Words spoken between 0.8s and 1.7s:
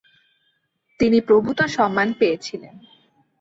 তিনি প্রভূত